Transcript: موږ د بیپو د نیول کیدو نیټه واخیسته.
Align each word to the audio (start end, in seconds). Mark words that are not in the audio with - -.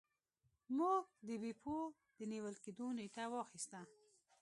موږ 0.77 1.03
د 1.27 1.29
بیپو 1.41 1.77
د 2.17 2.19
نیول 2.31 2.55
کیدو 2.63 2.85
نیټه 2.97 3.25
واخیسته. 3.29 3.79